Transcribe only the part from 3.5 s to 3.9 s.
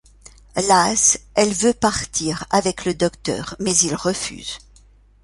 mais